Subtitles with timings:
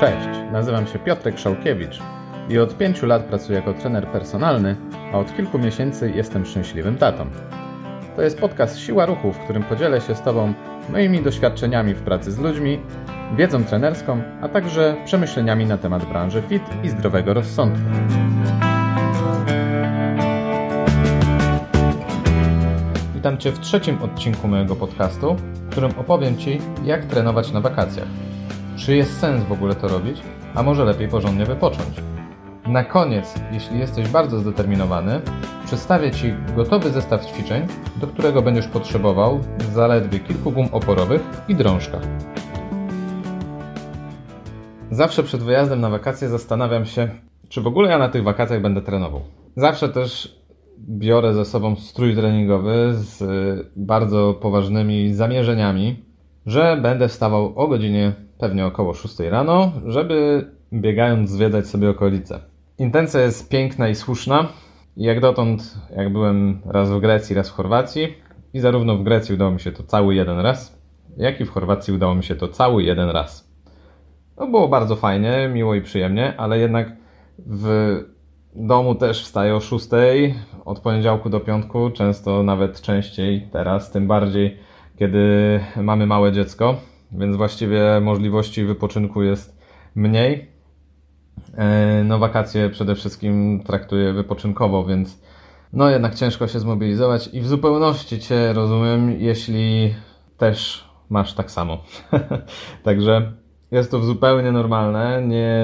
[0.00, 1.98] Cześć, nazywam się Piotrek Szałkiewicz
[2.48, 4.76] i od pięciu lat pracuję jako trener personalny,
[5.12, 7.26] a od kilku miesięcy jestem szczęśliwym tatą.
[8.16, 10.54] To jest podcast Siła Ruchu, w którym podzielę się z Tobą
[10.88, 12.78] moimi doświadczeniami w pracy z ludźmi,
[13.36, 17.90] wiedzą trenerską, a także przemyśleniami na temat branży fit i zdrowego rozsądku.
[23.14, 28.08] Witam Cię w trzecim odcinku mojego podcastu, w którym opowiem Ci, jak trenować na wakacjach.
[28.80, 30.22] Czy jest sens w ogóle to robić,
[30.54, 32.02] a może lepiej porządnie wypocząć?
[32.66, 35.20] Na koniec, jeśli jesteś bardzo zdeterminowany,
[35.64, 39.40] przedstawię Ci gotowy zestaw ćwiczeń, do którego będziesz potrzebował
[39.72, 42.00] zaledwie kilku gum oporowych i drążka.
[44.90, 47.08] Zawsze przed wyjazdem na wakacje zastanawiam się,
[47.48, 49.20] czy w ogóle ja na tych wakacjach będę trenował.
[49.56, 50.40] Zawsze też
[50.88, 53.22] biorę ze sobą strój treningowy z
[53.76, 56.09] bardzo poważnymi zamierzeniami,
[56.50, 62.40] że będę wstawał o godzinie pewnie około 6 rano, żeby biegając zwiedzać sobie okolice.
[62.78, 64.48] Intencja jest piękna i słuszna.
[64.96, 68.14] Jak dotąd, jak byłem raz w Grecji, raz w Chorwacji,
[68.54, 70.78] i zarówno w Grecji udało mi się to cały jeden raz,
[71.16, 73.50] jak i w Chorwacji udało mi się to cały jeden raz.
[74.36, 76.92] No było bardzo fajnie, miło i przyjemnie, ale jednak
[77.38, 77.96] w
[78.54, 79.88] domu też wstaję o 6
[80.64, 84.69] od poniedziałku do piątku, często nawet częściej teraz, tym bardziej
[85.00, 86.76] kiedy mamy małe dziecko,
[87.12, 89.58] więc właściwie możliwości wypoczynku jest
[89.94, 90.48] mniej.
[91.56, 95.22] E, no wakacje przede wszystkim traktuję wypoczynkowo, więc
[95.72, 99.94] no jednak ciężko się zmobilizować i w zupełności Cię rozumiem, jeśli
[100.36, 101.78] też masz tak samo.
[102.84, 103.32] Także
[103.70, 105.22] jest to zupełnie normalne.
[105.26, 105.60] Nie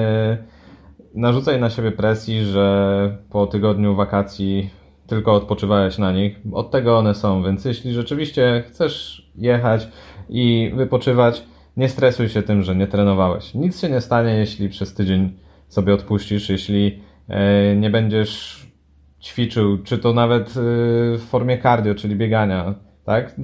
[1.15, 4.69] narzucaj na siebie presji, że po tygodniu wakacji
[5.07, 6.39] tylko odpoczywałeś na nich.
[6.53, 9.87] Od tego one są, więc jeśli rzeczywiście chcesz jechać
[10.29, 11.43] i wypoczywać,
[11.77, 13.53] nie stresuj się tym, że nie trenowałeś.
[13.53, 15.33] Nic się nie stanie, jeśli przez tydzień
[15.67, 18.65] sobie odpuścisz, jeśli e, nie będziesz
[19.21, 20.53] ćwiczył, czy to nawet e,
[21.17, 22.75] w formie cardio, czyli biegania,
[23.05, 23.35] tak?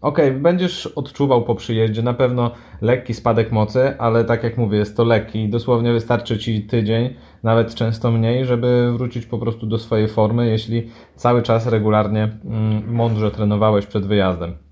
[0.00, 2.50] Okej, okay, będziesz odczuwał po przyjeździe na pewno
[2.80, 5.48] lekki spadek mocy, ale tak jak mówię, jest to lekki.
[5.48, 10.88] Dosłownie wystarczy ci tydzień, nawet często mniej, żeby wrócić po prostu do swojej formy, jeśli
[11.14, 14.69] cały czas regularnie mm, mądrze trenowałeś przed wyjazdem.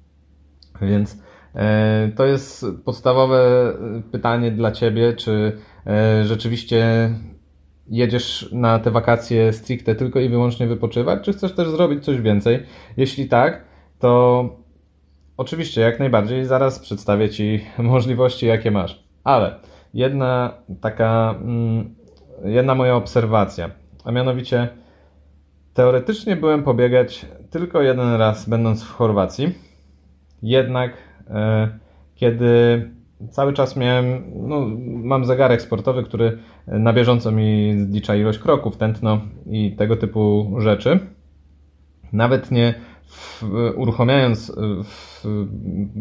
[0.82, 1.18] Więc
[1.54, 3.72] e, to jest podstawowe
[4.12, 7.10] pytanie dla ciebie, czy e, rzeczywiście
[7.86, 12.62] jedziesz na te wakacje stricte tylko i wyłącznie wypoczywać, czy chcesz też zrobić coś więcej?
[12.96, 13.64] Jeśli tak,
[13.98, 14.44] to
[15.38, 16.44] Oczywiście, jak najbardziej.
[16.44, 19.04] Zaraz przedstawię Ci możliwości, jakie masz.
[19.24, 19.54] Ale
[19.94, 21.94] jedna taka, mm,
[22.44, 23.70] jedna moja obserwacja,
[24.04, 24.68] a mianowicie
[25.74, 29.54] teoretycznie byłem pobiegać tylko jeden raz, będąc w Chorwacji.
[30.42, 30.92] Jednak
[31.30, 31.68] e,
[32.14, 32.82] kiedy
[33.30, 39.20] cały czas miałem, no, mam zegarek sportowy, który na bieżąco mi zlicza ilość kroków, tętno
[39.50, 40.98] i tego typu rzeczy.
[42.12, 42.74] Nawet nie
[43.08, 43.42] w,
[43.76, 44.52] uruchamiając
[44.84, 45.24] w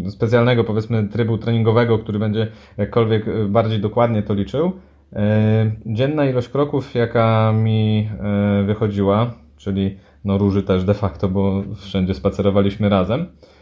[0.10, 2.48] specjalnego, powiedzmy, trybu treningowego, który będzie
[2.78, 4.72] jakkolwiek bardziej dokładnie to liczył,
[5.14, 11.64] e, dzienna ilość kroków, jaka mi e, wychodziła, czyli no róży też de facto, bo
[11.76, 13.57] wszędzie spacerowaliśmy razem, e,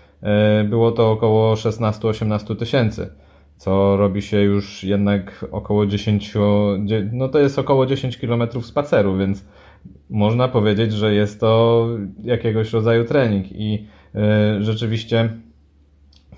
[0.69, 3.09] było to około 16-18 tysięcy,
[3.57, 6.33] co robi się już jednak około 10,
[7.11, 9.45] no to jest około 10 km spaceru, więc
[10.09, 11.87] można powiedzieć, że jest to
[12.23, 13.45] jakiegoś rodzaju trening.
[13.51, 13.87] I
[14.59, 15.29] y, rzeczywiście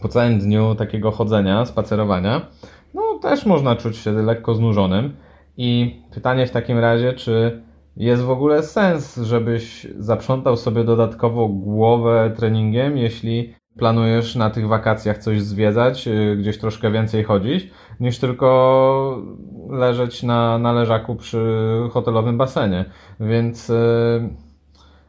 [0.01, 2.47] po całym dniu takiego chodzenia, spacerowania,
[2.93, 5.15] no też można czuć się lekko znużonym.
[5.57, 7.61] I pytanie w takim razie, czy
[7.97, 15.17] jest w ogóle sens, żebyś zaprzątał sobie dodatkowo głowę treningiem, jeśli planujesz na tych wakacjach
[15.17, 19.21] coś zwiedzać, y, gdzieś troszkę więcej chodzić, niż tylko
[19.69, 22.85] leżeć na, na leżaku przy hotelowym basenie.
[23.19, 24.29] Więc y,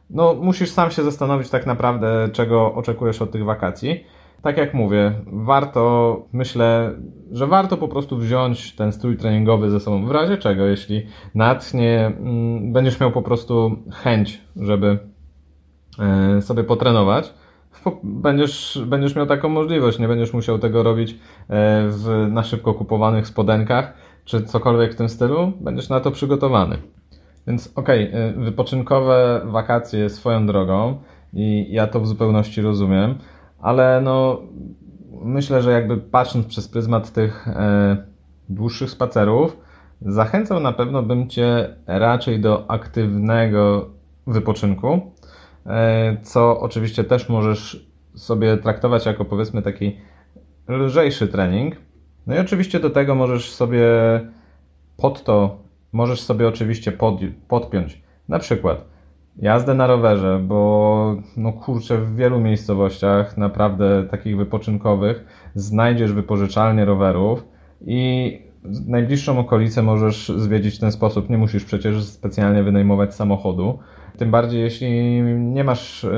[0.09, 4.03] no, musisz sam się zastanowić tak naprawdę, czego oczekujesz od tych wakacji.
[4.41, 6.91] Tak jak mówię, warto, myślę,
[7.31, 11.05] że warto po prostu wziąć ten strój treningowy ze sobą w razie czego, jeśli
[11.35, 14.99] natchnie, mm, będziesz miał po prostu chęć, żeby
[16.37, 17.33] y, sobie potrenować
[18.03, 21.15] będziesz, będziesz miał taką możliwość, nie będziesz musiał tego robić e,
[21.87, 23.93] w, na szybko kupowanych spodenkach,
[24.25, 26.77] czy cokolwiek w tym stylu, będziesz na to przygotowany.
[27.47, 30.97] Więc okej, okay, wypoczynkowe wakacje swoją drogą
[31.33, 33.15] i ja to w zupełności rozumiem,
[33.59, 34.41] ale no
[35.21, 37.97] myślę, że jakby patrząc przez pryzmat tych e,
[38.49, 39.57] dłuższych spacerów,
[40.01, 43.89] zachęcał na pewno bym Cię raczej do aktywnego
[44.27, 45.18] wypoczynku, E,
[46.21, 49.97] co oczywiście też możesz sobie traktować jako powiedzmy taki
[50.67, 51.75] lżejszy trening.
[52.27, 53.85] No i oczywiście do tego możesz sobie
[54.97, 55.57] pod to,
[55.91, 58.85] możesz sobie oczywiście pod, podpiąć na przykład
[59.37, 65.25] jazdę na rowerze, bo no kurczę, w wielu miejscowościach naprawdę takich wypoczynkowych
[65.55, 67.45] znajdziesz wypożyczalnie rowerów
[67.81, 68.48] i
[68.87, 71.29] najbliższą okolicę możesz zwiedzić w ten sposób.
[71.29, 73.79] Nie musisz przecież specjalnie wynajmować samochodu.
[74.17, 76.09] Tym bardziej, jeśli nie masz y,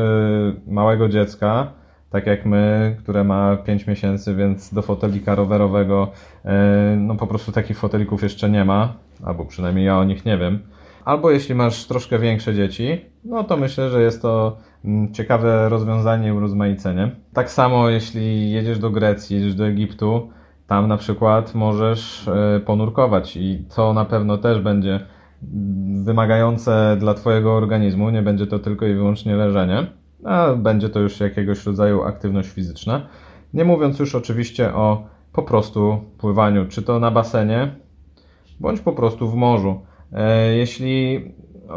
[0.67, 1.71] małego dziecka,
[2.09, 6.11] tak jak my, które ma 5 miesięcy, więc do fotelika rowerowego,
[6.45, 6.49] y,
[6.97, 8.93] no po prostu takich fotelików jeszcze nie ma,
[9.23, 10.59] albo przynajmniej ja o nich nie wiem.
[11.05, 16.27] Albo jeśli masz troszkę większe dzieci, no to myślę, że jest to mm, ciekawe rozwiązanie
[16.27, 17.11] i urozmaicenie.
[17.33, 20.29] Tak samo jeśli jedziesz do Grecji, jedziesz do Egiptu,
[20.71, 25.00] tam na przykład możesz e, ponurkować i to na pewno też będzie
[26.03, 28.09] wymagające dla Twojego organizmu.
[28.09, 29.88] Nie będzie to tylko i wyłącznie leżenie,
[30.23, 33.07] a będzie to już jakiegoś rodzaju aktywność fizyczna.
[33.53, 37.75] Nie mówiąc już oczywiście o po prostu pływaniu, czy to na basenie,
[38.59, 39.81] bądź po prostu w morzu.
[40.13, 41.25] E, jeśli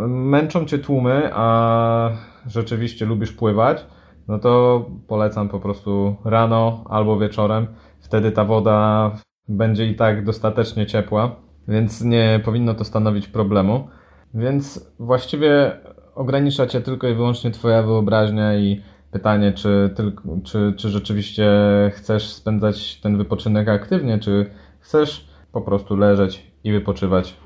[0.08, 2.11] męczą Cię tłumy, a
[2.47, 3.87] rzeczywiście lubisz pływać,
[4.29, 7.67] no to polecam po prostu rano albo wieczorem.
[8.00, 9.11] Wtedy ta woda
[9.49, 11.37] będzie i tak dostatecznie ciepła,
[11.69, 13.88] więc nie powinno to stanowić problemu.
[14.35, 15.73] Więc właściwie
[16.15, 21.47] ogranicza Cię tylko i wyłącznie Twoja wyobraźnia i pytanie, czy, tylko, czy, czy rzeczywiście
[21.94, 24.50] chcesz spędzać ten wypoczynek aktywnie, czy
[24.81, 27.37] chcesz po prostu leżeć i wypoczywać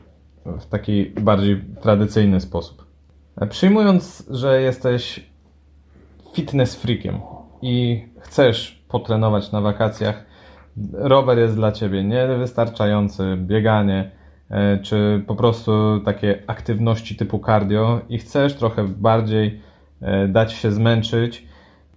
[0.45, 2.87] w taki bardziej tradycyjny sposób.
[3.51, 5.28] Przyjmując, że jesteś
[6.33, 7.21] fitness freakiem
[7.63, 10.25] i chcesz potrenować na wakacjach,
[10.93, 14.11] rower jest dla ciebie niewystarczający, bieganie,
[14.51, 19.61] e, czy po prostu takie aktywności typu cardio i chcesz trochę bardziej
[20.01, 21.47] e, dać się zmęczyć,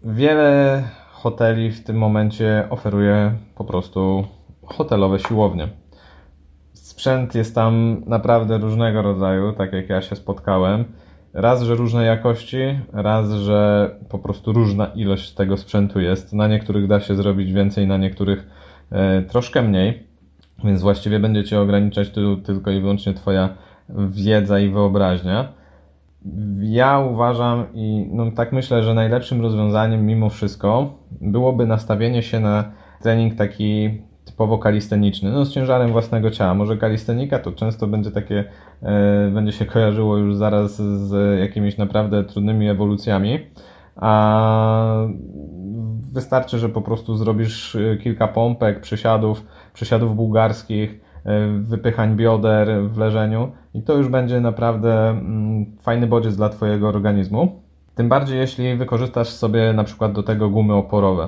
[0.04, 4.24] wiele hoteli w tym momencie oferuje po prostu
[4.66, 5.68] hotelowe siłownie.
[6.74, 10.86] Sprzęt jest tam naprawdę różnego rodzaju, tak jak ja się spotkałem.
[11.34, 12.58] Raz, że różnej jakości,
[12.94, 16.34] raz, że po prostu różna ilość tego sprzętu jest.
[16.34, 18.48] Na niektórych da się zrobić więcej, na niektórych
[18.92, 20.08] e, troszkę mniej,
[20.64, 22.12] więc właściwie będzie Cię ograniczać
[22.46, 23.50] tylko i wyłącznie Twoja
[24.10, 25.54] wiedza i wyobraźnia.
[26.62, 32.72] Ja uważam i no, tak myślę, że najlepszym rozwiązaniem mimo wszystko byłoby nastawienie się na
[33.02, 34.02] trening taki
[34.32, 36.54] typowo kalisteniczny, no z ciężarem własnego ciała.
[36.54, 38.44] Może kalistenika to często będzie takie,
[38.82, 43.40] e, będzie się kojarzyło już zaraz z jakimiś naprawdę trudnymi ewolucjami,
[43.96, 45.06] a
[46.12, 49.44] wystarczy, że po prostu zrobisz e, kilka pompek, przysiadów,
[49.74, 56.36] przysiadów bułgarskich, e, wypychań bioder w leżeniu i to już będzie naprawdę mm, fajny bodziec
[56.36, 57.62] dla Twojego organizmu.
[57.96, 61.28] Tym bardziej jeśli wykorzystasz sobie na przykład do tego gumy oporowe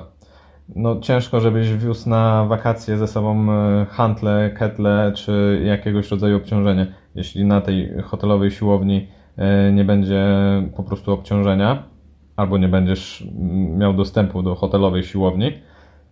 [0.68, 6.86] no ciężko, żebyś wiózł na wakacje ze sobą e, hantle, ketle czy jakiegoś rodzaju obciążenie,
[7.14, 10.26] jeśli na tej hotelowej siłowni e, nie będzie
[10.76, 11.82] po prostu obciążenia
[12.36, 13.28] albo nie będziesz
[13.76, 15.52] miał dostępu do hotelowej siłowni.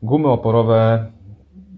[0.02, 1.06] Gumy oporowe,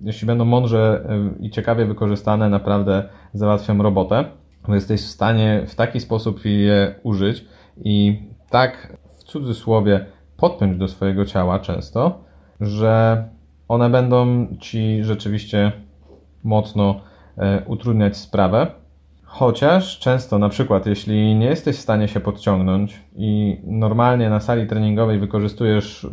[0.03, 4.25] jeśli będą mądrze e, i ciekawie wykorzystane, naprawdę załatwią robotę,
[4.69, 7.45] bo jesteś w stanie w taki sposób je użyć
[7.77, 10.07] i tak w cudzysłowie
[10.37, 12.24] podpiąć do swojego ciała często,
[12.61, 13.25] że
[13.69, 15.73] one będą ci rzeczywiście
[16.45, 17.01] mocno
[17.39, 18.67] e, utrudniać sprawę.
[19.25, 24.67] Chociaż często, na przykład, jeśli nie jesteś w stanie się podciągnąć i normalnie na sali
[24.67, 26.09] treningowej wykorzystujesz e,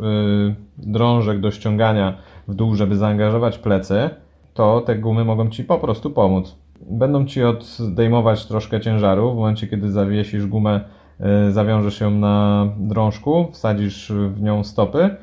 [0.78, 2.18] drążek do ściągania
[2.48, 4.10] w dół, żeby zaangażować plecy,
[4.54, 6.56] to te gumy mogą ci po prostu pomóc.
[6.80, 10.80] Będą ci odejmować troszkę ciężaru w momencie, kiedy zawiesisz gumę,
[11.20, 15.16] e, zawiążesz ją na drążku, wsadzisz w nią stopy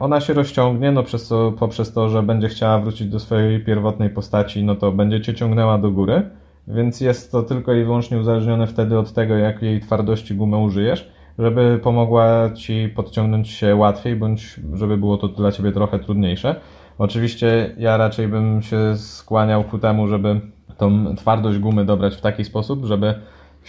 [0.00, 4.10] ona się rozciągnie, no przez to, poprzez to, że będzie chciała wrócić do swojej pierwotnej
[4.10, 6.30] postaci, no to będzie cię ciągnęła do góry,
[6.68, 11.10] więc jest to tylko i wyłącznie uzależnione wtedy od tego, jak jej twardości gumę użyjesz,
[11.38, 16.60] żeby pomogła ci podciągnąć się łatwiej, bądź żeby było to dla ciebie trochę trudniejsze.
[16.98, 20.40] Oczywiście ja raczej bym się skłaniał ku temu, żeby
[20.76, 23.14] tą twardość gumy dobrać w taki sposób, żeby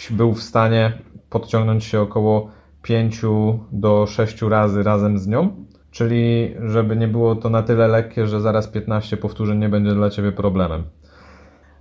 [0.09, 0.91] był w stanie
[1.29, 2.47] podciągnąć się około
[2.81, 3.21] 5
[3.71, 5.49] do 6 razy razem z nią,
[5.91, 10.09] czyli żeby nie było to na tyle lekkie, że zaraz 15 powtórzeń nie będzie dla
[10.09, 10.83] Ciebie problemem.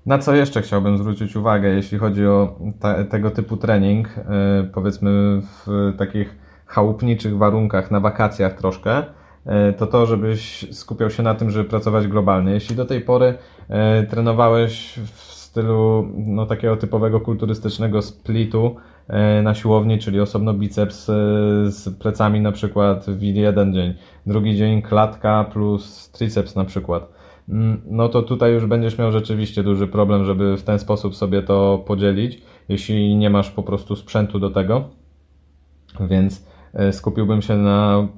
[0.07, 4.25] Na co jeszcze chciałbym zwrócić uwagę, jeśli chodzi o ta, tego typu trening, yy,
[4.75, 9.03] powiedzmy w takich chałupniczych warunkach, na wakacjach troszkę,
[9.47, 12.53] yy, to to, żebyś skupiał się na tym, żeby pracować globalnie.
[12.53, 13.35] Jeśli do tej pory
[13.69, 13.77] yy,
[14.07, 19.00] trenowałeś w stylu no, takiego typowego kulturystycznego splitu, E,
[19.43, 21.13] na siłowni, czyli osobno biceps e,
[21.71, 23.95] z plecami na przykład w jeden dzień,
[24.27, 27.09] drugi dzień klatka plus triceps na przykład.
[27.49, 31.43] mm, no to tutaj już będziesz miał rzeczywiście duży problem, żeby w ten sposób sobie
[31.43, 34.85] to podzielić, jeśli nie masz po prostu sprzętu do tego.
[36.01, 38.09] Więc e, skupiłbym się na,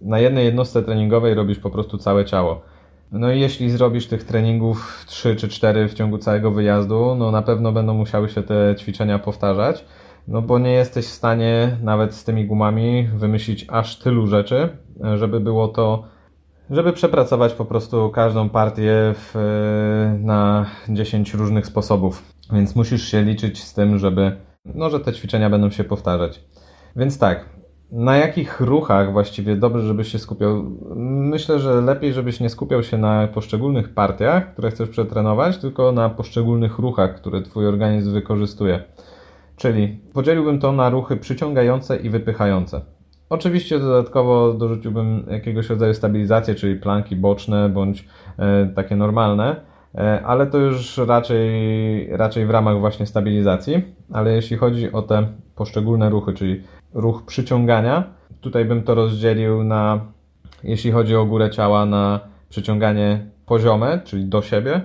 [0.00, 2.62] na jednej jednostce treningowej, robisz po prostu całe ciało.
[3.12, 7.42] No i jeśli zrobisz tych treningów 3 czy 4 w ciągu całego wyjazdu, no na
[7.42, 9.84] pewno będą musiały się te ćwiczenia powtarzać,
[10.28, 14.68] no bo nie jesteś w stanie nawet z tymi gumami wymyślić aż tylu rzeczy,
[15.16, 16.04] żeby było to,
[16.70, 19.34] żeby przepracować po prostu każdą partię w,
[20.20, 22.22] na 10 różnych sposobów.
[22.52, 26.44] Więc musisz się liczyć z tym, żeby, no, że te ćwiczenia będą się powtarzać.
[26.96, 27.44] Więc tak,
[27.92, 30.64] na jakich ruchach właściwie dobrze, żebyś się skupiał?
[31.06, 36.08] Myślę, że lepiej, żebyś nie skupiał się na poszczególnych partiach, które chcesz przetrenować, tylko na
[36.08, 38.82] poszczególnych ruchach, które Twój organizm wykorzystuje.
[39.56, 42.80] Czyli podzieliłbym to na ruchy przyciągające i wypychające.
[43.30, 49.56] Oczywiście dodatkowo dorzuciłbym jakiegoś rodzaju stabilizację, czyli planki boczne bądź e, takie normalne,
[49.94, 53.82] e, ale to już raczej, raczej w ramach właśnie stabilizacji.
[54.12, 56.62] Ale jeśli chodzi o te poszczególne ruchy, czyli
[56.94, 58.04] ruch przyciągania.
[58.40, 60.00] Tutaj bym to rozdzielił na,
[60.64, 64.80] jeśli chodzi o górę ciała, na przyciąganie poziome, czyli do siebie,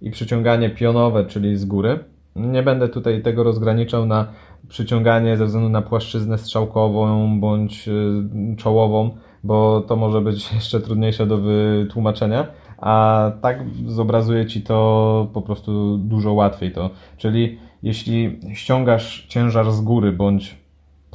[0.00, 1.98] i przyciąganie pionowe, czyli z góry.
[2.36, 4.26] Nie będę tutaj tego rozgraniczał na
[4.68, 9.10] przyciąganie ze względu na płaszczyznę strzałkową bądź y, czołową,
[9.44, 12.46] bo to może być jeszcze trudniejsze do wytłumaczenia,
[12.78, 16.90] a tak zobrazuje Ci to po prostu dużo łatwiej to.
[17.16, 20.63] Czyli jeśli ściągasz ciężar z góry bądź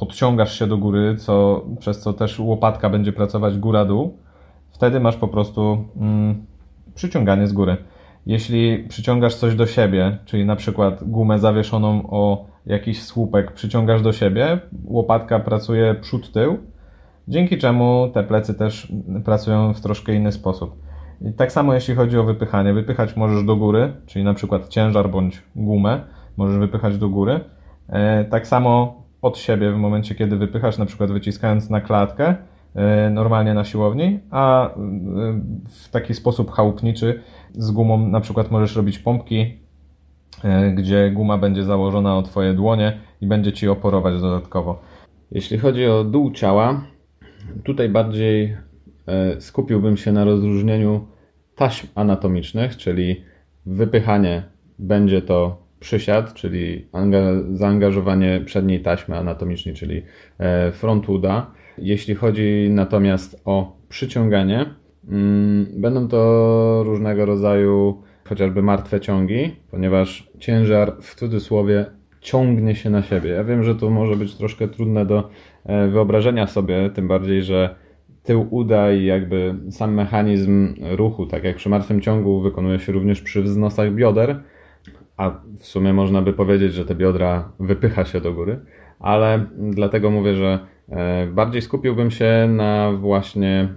[0.00, 4.18] podciągasz się do góry, co, przez co też łopatka będzie pracować góra-dół,
[4.70, 6.34] wtedy masz po prostu mm,
[6.94, 7.76] przyciąganie z góry.
[8.26, 14.12] Jeśli przyciągasz coś do siebie, czyli na przykład gumę zawieszoną o jakiś słupek przyciągasz do
[14.12, 16.58] siebie, łopatka pracuje przód-tył,
[17.28, 18.92] dzięki czemu te plecy też
[19.24, 20.76] pracują w troszkę inny sposób.
[21.20, 22.72] I tak samo jeśli chodzi o wypychanie.
[22.72, 26.00] Wypychać możesz do góry, czyli na przykład ciężar bądź gumę
[26.36, 27.40] możesz wypychać do góry.
[27.88, 32.34] E, tak samo od siebie w momencie, kiedy wypychasz, na przykład wyciskając na klatkę,
[32.74, 34.72] e, normalnie na siłowni, a e,
[35.68, 37.22] w taki sposób chałupniczy
[37.52, 39.58] z gumą na przykład możesz robić pompki,
[40.44, 44.82] e, gdzie guma będzie założona o Twoje dłonie i będzie Ci oporować dodatkowo.
[45.30, 46.84] Jeśli chodzi o dół ciała,
[47.64, 48.56] tutaj bardziej
[49.38, 51.06] skupiłbym się na rozróżnieniu
[51.54, 53.24] taśm anatomicznych, czyli
[53.66, 54.42] wypychanie
[54.78, 56.86] będzie to przysiad, czyli
[57.52, 60.02] zaangażowanie przedniej taśmy anatomicznej, czyli
[60.38, 61.50] e, frontuda.
[61.78, 64.66] Jeśli chodzi natomiast o przyciąganie,
[65.08, 71.86] mm, będą to różnego rodzaju chociażby martwe ciągi, ponieważ ciężar w cudzysłowie
[72.20, 73.30] ciągnie się na siebie.
[73.30, 75.30] Ja wiem, że to może być troszkę trudne do
[75.64, 77.74] e, wyobrażenia sobie, tym bardziej, że
[78.22, 83.20] tył uda i jakby sam mechanizm ruchu, tak jak przy martwym ciągu, wykonuje się również
[83.20, 84.42] przy wznosach bioder
[85.20, 88.60] a w sumie można by powiedzieć, że te biodra wypycha się do góry,
[88.98, 90.58] ale dlatego mówię, że
[90.88, 93.68] e, bardziej skupiłbym się na właśnie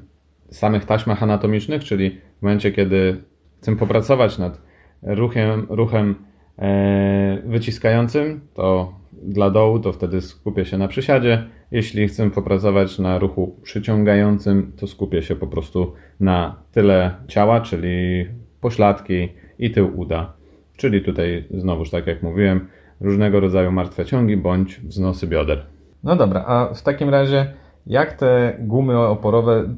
[0.49, 3.23] samych taśmach anatomicznych, czyli w momencie, kiedy
[3.61, 4.61] chcę popracować nad
[5.01, 6.15] ruchem, ruchem
[6.59, 11.49] e, wyciskającym, to dla dołu, to wtedy skupię się na przysiadzie.
[11.71, 18.25] Jeśli chcę popracować na ruchu przyciągającym, to skupię się po prostu na tyle ciała, czyli
[18.61, 20.42] pośladki i tył uda.
[20.77, 22.67] Czyli tutaj znowuż, tak jak mówiłem,
[23.01, 25.65] różnego rodzaju martwe ciągi bądź wznosy bioder.
[26.03, 27.53] No dobra, a w takim razie
[27.87, 29.75] jak te gumy oporowe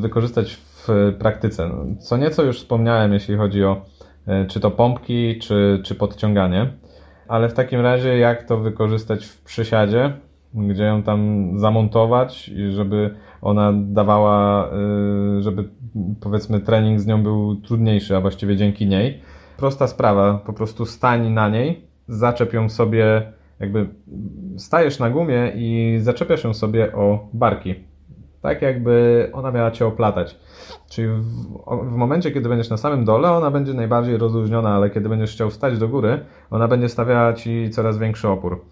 [0.00, 1.70] wykorzystać w praktyce?
[2.00, 3.82] Co nieco już wspomniałem, jeśli chodzi o
[4.26, 6.72] e, czy to pompki, czy, czy podciąganie,
[7.28, 10.12] ale w takim razie jak to wykorzystać w przysiadzie,
[10.54, 15.64] gdzie ją tam zamontować żeby ona dawała, e, żeby
[16.20, 19.20] powiedzmy trening z nią był trudniejszy, a właściwie dzięki niej
[19.60, 23.88] prosta sprawa, po prostu stań na niej, zaczep ją sobie, jakby
[24.56, 27.74] stajesz na gumie i zaczepiasz ją sobie o barki.
[28.42, 30.38] Tak jakby ona miała cię oplatać.
[30.90, 31.22] Czyli w,
[31.82, 35.50] w, momencie, kiedy będziesz na samym dole, ona będzie najbardziej rozluźniona, ale kiedy będziesz chciał
[35.50, 38.64] wstać do góry, ona będzie stawiała ci coraz większy opór.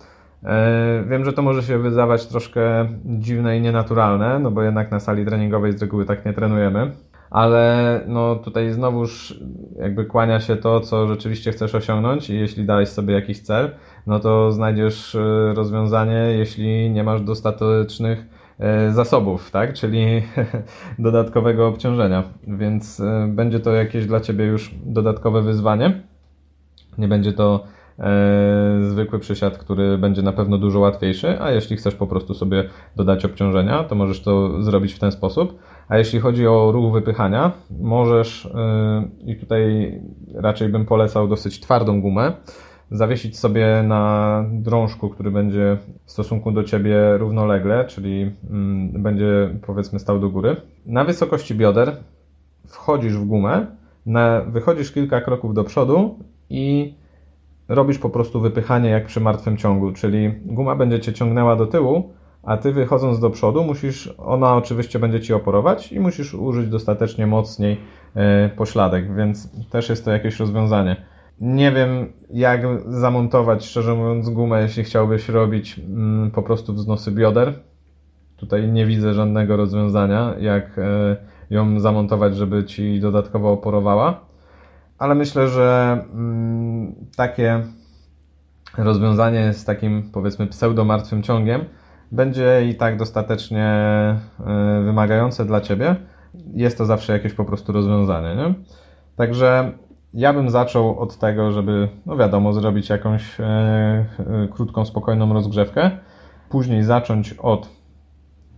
[0.45, 5.01] E, wiem, że to może się wydawać troszkę dziwne i nienaturalne, no bo jednak na
[5.01, 6.93] sali treningowej z reguły tak nie trenujemy
[7.31, 9.41] ale no tutaj znowuż
[9.79, 13.71] jakby kłania się to, co rzeczywiście chcesz osiągnąć i jeśli dałeś sobie jakiś cel,
[14.07, 18.27] no to znajdziesz e, rozwiązanie, jeśli nie masz dostatecznych
[18.59, 19.73] e, zasobów, tak?
[19.73, 20.23] Czyli
[20.99, 26.03] dodatkowego obciążenia, więc e, będzie to jakieś dla Ciebie już dodatkowe wyzwanie.
[26.99, 27.65] Nie będzie to
[28.81, 32.65] zwykły przysiad, który będzie na pewno dużo łatwiejszy, a jeśli chcesz po prostu sobie
[32.97, 35.59] dodać obciążenia, to możesz to zrobić w ten sposób
[35.89, 38.51] A jeśli chodzi o ruch wypychania, możesz,
[39.25, 39.93] yy, i tutaj
[40.35, 42.33] raczej bym polecał dosyć twardą gumę,
[42.91, 49.99] zawiesić sobie na drążku, który będzie w stosunku do ciebie równolegle, czyli mm, będzie powiedzmy
[49.99, 50.57] stał do góry.
[50.87, 51.97] Na wysokości bioder
[52.67, 53.67] wchodzisz w gumę,
[54.49, 56.19] wychodzisz kilka kroków do przodu
[56.51, 56.95] i
[57.69, 62.13] robisz po prostu wypychanie jak przy martwym ciągu, czyli guma będzie cię ciągnęła do tyłu,
[62.49, 67.27] a ty wychodząc do przodu musisz, ona oczywiście będzie ci oporować i musisz użyć dostatecznie
[67.27, 67.81] mocniej
[68.15, 70.97] e, pośladek, więc też jest to jakieś rozwiązanie.
[71.41, 77.53] Nie wiem, jak zamontować, szczerze mówiąc, gumę, jeśli chciałbyś robić mm, po prostu wznosy bioder.
[78.37, 81.17] Tutaj nie widzę żadnego rozwiązania, jak e,
[81.51, 84.21] ją zamontować, żeby ci dodatkowo oporowała.
[84.99, 87.63] Ale myślę, że mm, takie
[88.79, 91.65] rozwiązanie z takim powiedzmy pseudo-martwym ciągiem
[92.13, 94.17] będzie i tak dostatecznie e,
[94.85, 95.97] wymagające dla ciebie.
[96.55, 98.37] Jest to zawsze jakieś po prostu rozwiązanie.
[98.37, 98.55] Nie?
[99.17, 99.73] Także
[100.15, 104.07] ja bym zaczął od tego, żeby, no wiadomo, zrobić jakąś e, e,
[104.51, 105.91] krótką, spokojną rozgrzewkę.
[106.51, 107.69] Później zacząć od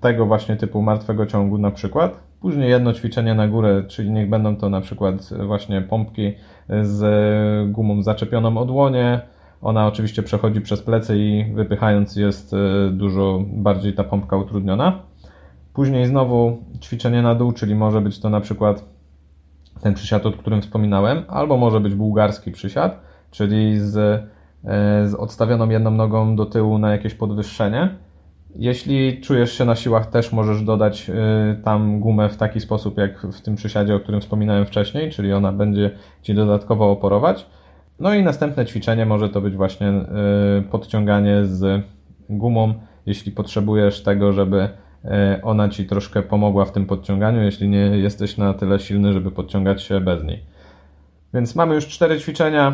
[0.00, 2.21] tego właśnie typu martwego ciągu na przykład.
[2.40, 5.14] Później jedno ćwiczenie na górę, czyli niech będą to na przykład
[5.47, 6.35] właśnie pompki
[6.83, 9.21] z gumą zaczepioną o dłonie.
[9.62, 15.02] Ona oczywiście przechodzi przez plecy i wypychając jest e, dużo bardziej ta pompka utrudniona.
[15.75, 18.85] Później znowu ćwiczenie na dół, czyli może być to na przykład
[19.81, 23.00] ten przysiad, o którym wspominałem, albo może być bułgarski przysiad,
[23.31, 27.88] czyli z, e, z odstawioną jedną nogą do tyłu na jakieś podwyższenie.
[28.57, 31.14] Jeśli czujesz się na siłach, też możesz dodać e,
[31.64, 35.52] tam gumę w taki sposób, jak w tym przysiadzie, o którym wspominałem wcześniej, czyli ona
[35.52, 35.90] będzie
[36.23, 37.47] Ci dodatkowo oporować.
[38.00, 40.04] No i następne ćwiczenie może to być właśnie e,
[40.71, 41.85] podciąganie z
[42.28, 42.75] gumą,
[43.07, 44.69] jeśli potrzebujesz tego, żeby
[45.04, 49.30] E, ona ci troszkę pomogła w tym podciąganiu, jeśli nie jesteś na tyle silny, żeby
[49.30, 50.45] podciągać się bez niej.
[51.35, 52.73] Więc mamy już cztery ćwiczenia.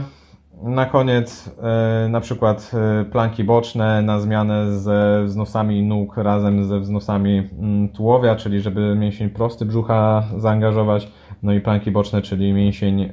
[0.63, 2.73] Na koniec e, na przykład
[3.13, 9.31] planki boczne na zmianę ze wznosami nóg razem ze wznosami mm, tułowia, czyli żeby mięsień
[9.31, 11.13] prosty brzucha zaangażować.
[11.43, 13.13] No i planki boczne, czyli mięsień,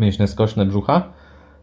[0.00, 1.02] mięśnie skośne brzucha.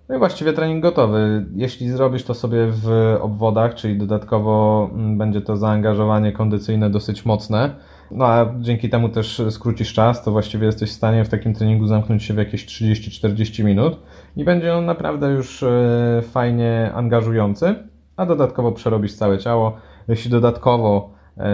[0.09, 1.45] No i właściwie trening gotowy.
[1.55, 7.75] Jeśli zrobisz to sobie w obwodach, czyli dodatkowo mm, będzie to zaangażowanie kondycyjne dosyć mocne,
[8.11, 11.87] no a dzięki temu też skrócisz czas, to właściwie jesteś w stanie w takim treningu
[11.87, 13.99] zamknąć się w jakieś 30-40 minut
[14.35, 17.75] i będzie on naprawdę już e, fajnie angażujący,
[18.17, 19.77] a dodatkowo przerobisz całe ciało.
[20.07, 21.49] Jeśli dodatkowo e,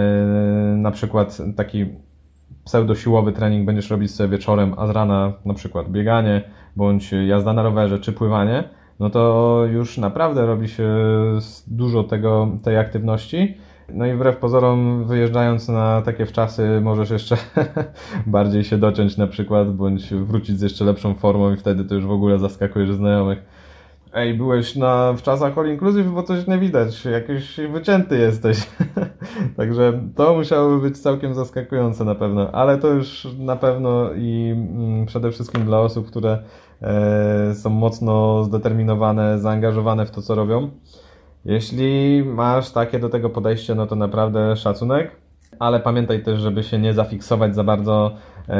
[0.77, 1.85] na przykład taki
[2.65, 6.41] pseudosiłowy trening będziesz robić sobie wieczorem, a z rana na przykład bieganie,
[6.75, 8.63] bądź jazda na rowerze, czy pływanie,
[8.99, 10.89] no to już naprawdę robi się
[11.67, 13.57] dużo tego, tej aktywności.
[13.93, 17.37] No i wbrew pozorom, wyjeżdżając na takie wczasy, możesz jeszcze
[18.27, 22.05] bardziej się dociąć na przykład, bądź wrócić z jeszcze lepszą formą i wtedy to już
[22.05, 23.66] w ogóle zaskakujesz znajomych.
[24.17, 28.57] Ej, byłeś na, w czasach All Inclusive, bo coś nie widać, jakiś wycięty jesteś.
[29.57, 35.05] Także to musiałoby być całkiem zaskakujące na pewno, ale to już na pewno i mm,
[35.05, 36.43] przede wszystkim dla osób, które
[36.81, 40.69] e, są mocno zdeterminowane, zaangażowane w to, co robią.
[41.45, 45.11] Jeśli masz takie do tego podejście, no to naprawdę szacunek,
[45.59, 48.11] ale pamiętaj też, żeby się nie zafiksować za bardzo
[48.49, 48.53] e,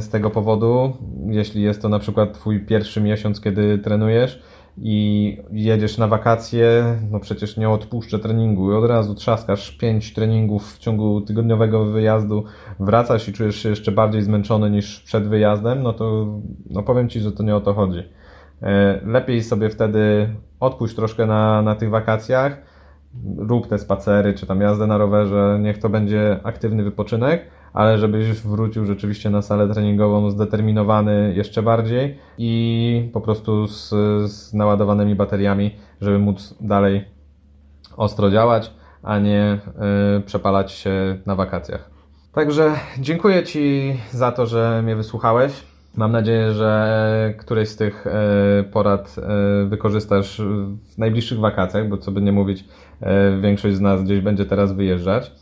[0.00, 0.92] z tego powodu.
[1.26, 4.42] Jeśli jest to na przykład Twój pierwszy miesiąc, kiedy trenujesz,
[4.82, 10.74] i jedziesz na wakacje, no przecież nie odpuszczę treningu i od razu trzaskasz pięć treningów
[10.74, 12.44] w ciągu tygodniowego wyjazdu,
[12.80, 16.26] wracasz i czujesz się jeszcze bardziej zmęczony niż przed wyjazdem, no to
[16.70, 18.02] no powiem Ci, że to nie o to chodzi.
[18.62, 22.62] E, lepiej sobie wtedy odpuść troszkę na, na tych wakacjach,
[23.36, 27.42] rób te spacery, czy tam jazdę na rowerze, niech to będzie aktywny wypoczynek,
[27.78, 33.88] ale żebyś wrócił rzeczywiście na salę treningową zdeterminowany jeszcze bardziej i po prostu z,
[34.30, 37.04] z naładowanymi bateriami, żeby móc dalej
[37.96, 38.70] ostro działać,
[39.02, 39.58] a nie
[40.18, 41.90] y, przepalać się na wakacjach.
[42.32, 45.52] Także dziękuję Ci za to, że mnie wysłuchałeś.
[45.96, 48.10] Mam nadzieję, że któreś z tych y,
[48.64, 49.16] porad
[49.64, 50.40] y, wykorzystasz
[50.94, 52.64] w najbliższych wakacjach, bo co by nie mówić,
[53.40, 55.32] większość z nas gdzieś będzie teraz wyjeżdżać.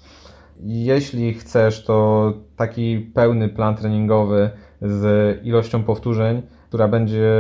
[0.60, 4.50] Jeśli chcesz, to taki pełny plan treningowy
[4.82, 7.32] z ilością powtórzeń, która będzie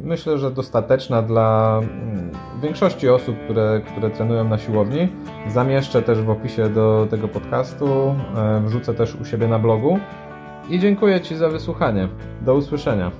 [0.00, 2.30] myślę, że dostateczna dla mm,
[2.62, 5.08] większości osób, które, które trenują na siłowni.
[5.48, 8.14] Zamieszczę też w opisie do tego podcastu,
[8.64, 9.98] wrzucę też u siebie na blogu.
[10.70, 12.08] I dziękuję Ci za wysłuchanie.
[12.40, 13.10] Do usłyszenia.